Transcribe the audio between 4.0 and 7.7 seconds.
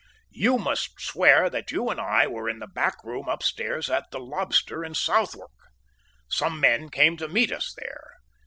the Lobster in Southwark. Some men came to meet